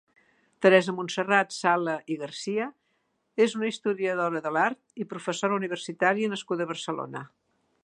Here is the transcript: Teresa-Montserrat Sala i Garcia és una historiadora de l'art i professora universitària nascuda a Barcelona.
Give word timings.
Teresa-Montserrat 0.65 1.51
Sala 1.57 1.93
i 2.15 2.17
Garcia 2.21 2.65
és 3.47 3.55
una 3.59 3.69
historiadora 3.73 4.43
de 4.47 4.55
l'art 4.57 5.05
i 5.05 5.09
professora 5.15 5.59
universitària 5.63 6.35
nascuda 6.35 6.69
a 6.69 6.73
Barcelona. 6.75 7.27